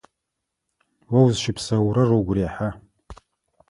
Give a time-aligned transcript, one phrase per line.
[1.17, 2.69] О узыщыпсэурэр угу рехьа?